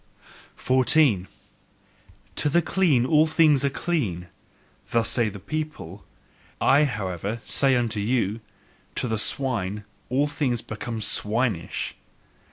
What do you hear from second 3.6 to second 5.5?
clean" thus say the